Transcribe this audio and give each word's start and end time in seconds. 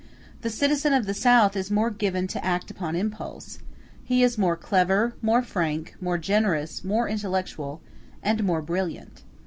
The 0.41 0.49
citizen 0.49 0.93
of 0.93 1.05
the 1.05 1.13
South 1.13 1.55
is 1.55 1.69
more 1.69 1.91
given 1.91 2.25
to 2.29 2.43
act 2.43 2.71
upon 2.71 2.95
impulse; 2.95 3.59
he 4.03 4.23
is 4.23 4.35
more 4.35 4.55
clever, 4.55 5.13
more 5.21 5.43
frank, 5.43 5.93
more 6.01 6.17
generous, 6.17 6.83
more 6.83 7.07
intellectual, 7.07 7.81
and 8.23 8.43
more 8.43 8.63
brilliant. 8.63 9.21